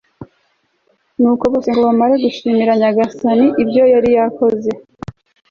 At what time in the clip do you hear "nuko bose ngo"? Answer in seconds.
1.19-1.81